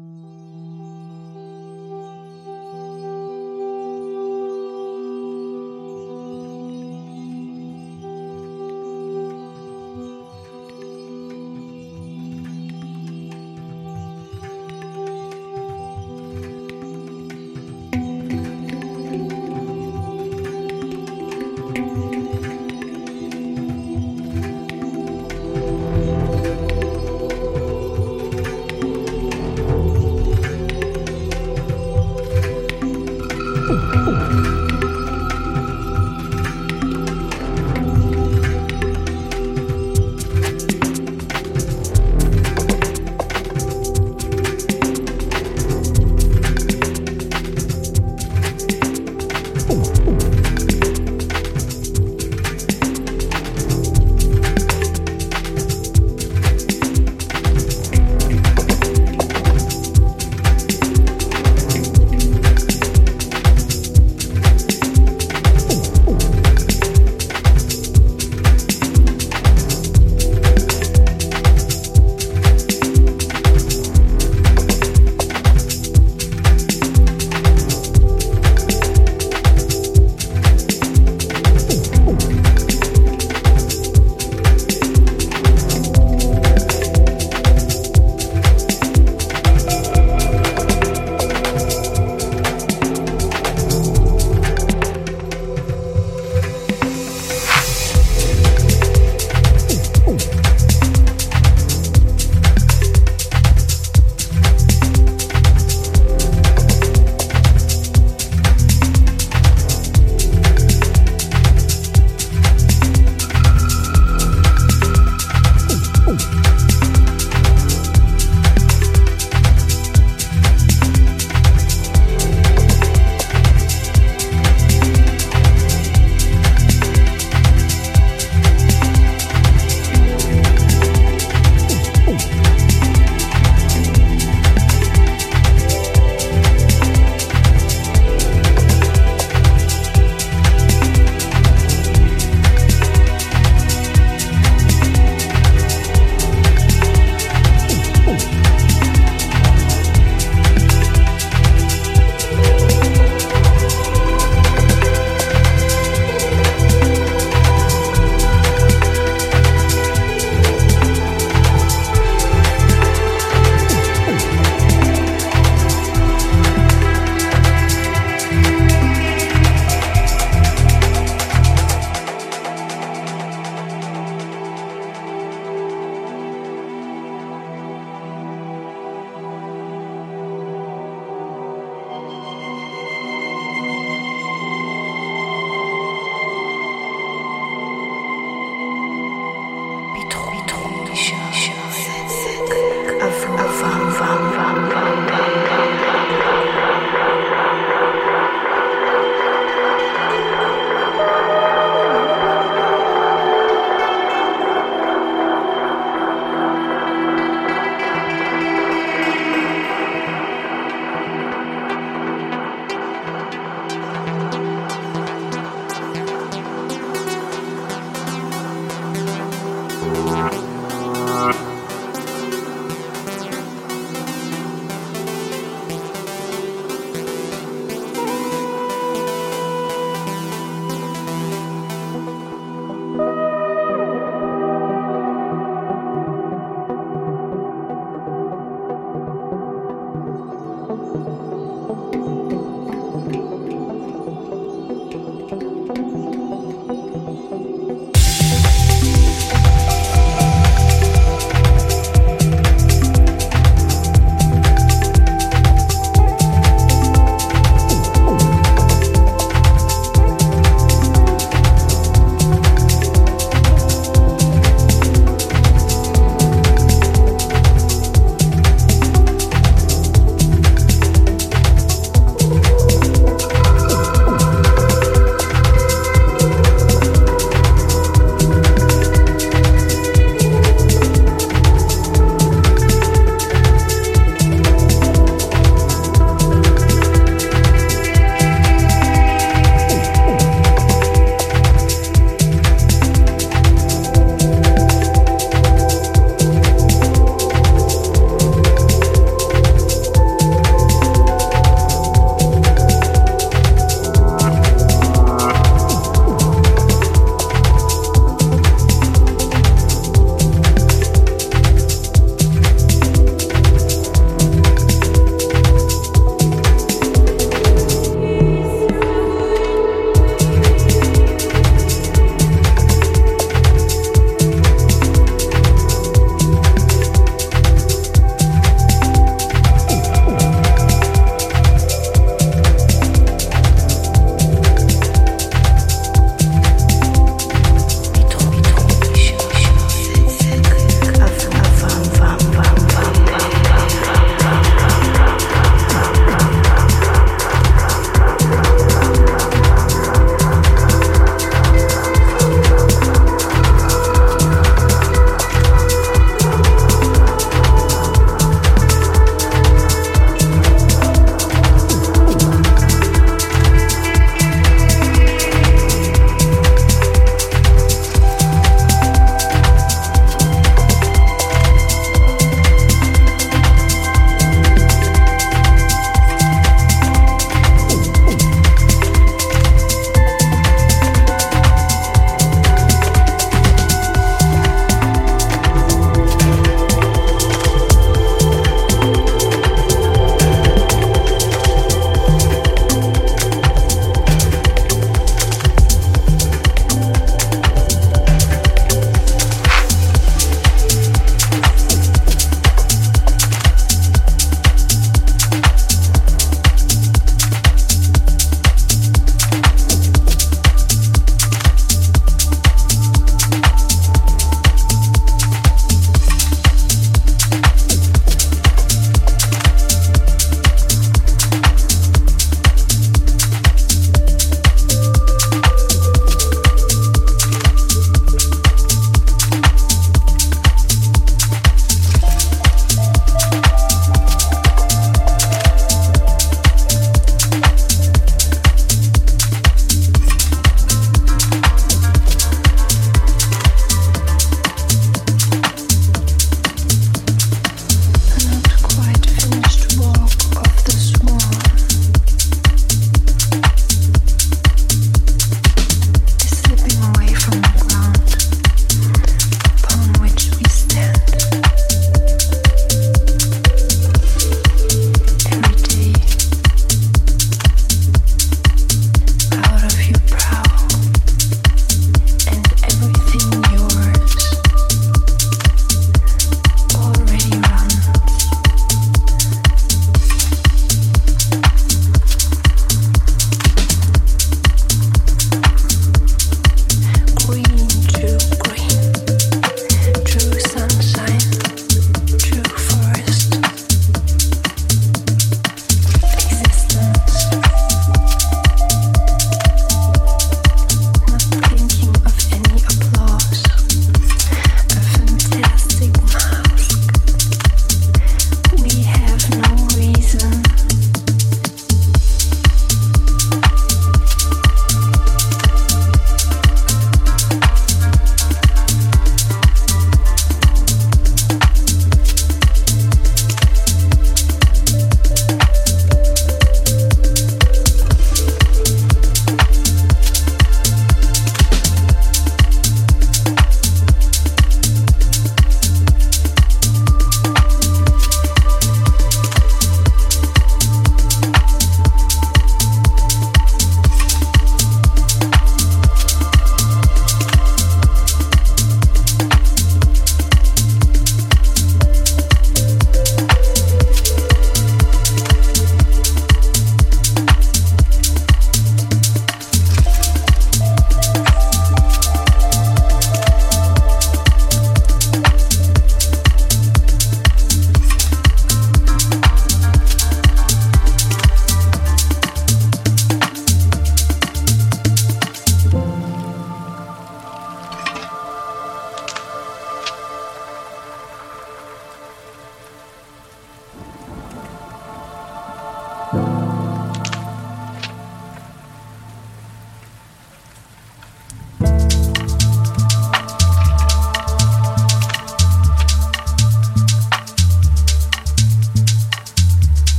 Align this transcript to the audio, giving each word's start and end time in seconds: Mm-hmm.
Mm-hmm. 0.00 0.29